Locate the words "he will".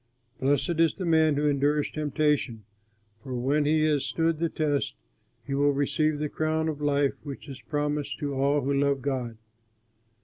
5.45-5.73